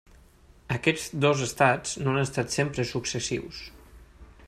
[0.75, 3.65] Aquests dos estats no han estat sempre successius.